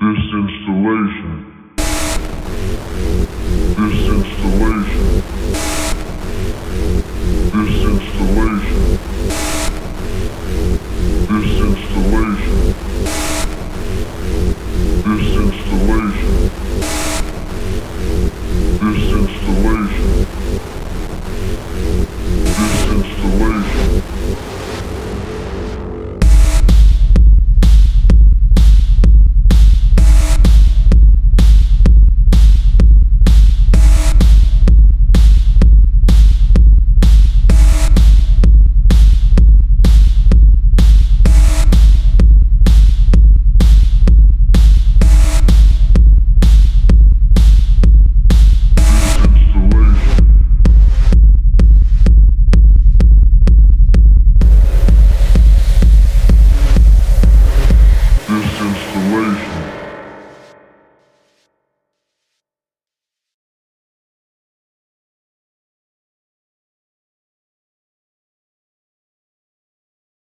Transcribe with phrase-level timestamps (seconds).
[0.00, 1.50] This installation.